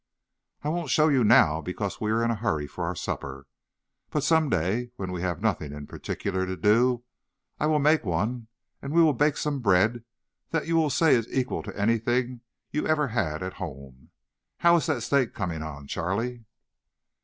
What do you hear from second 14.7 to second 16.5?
is that steak coming on, Charlie?"